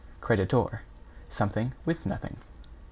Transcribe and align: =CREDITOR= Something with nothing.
=CREDITOR= 0.19 0.81
Something 1.29 1.73
with 1.85 2.07
nothing. 2.07 2.37